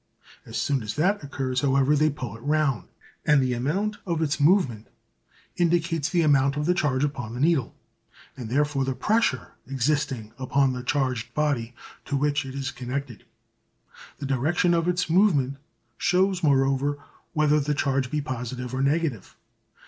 [0.47, 2.87] As soon as that occurs, however, they pull it round,
[3.23, 4.87] and the amount of its movement
[5.57, 7.75] indicates the amount of the charge upon the needle,
[8.35, 11.75] and therefore the pressure existing upon the charged body
[12.05, 13.25] to which it is connected.
[14.17, 15.57] The direction of its movement
[15.99, 16.97] shows, moreover,
[17.33, 19.37] whether the charge be positive or negative.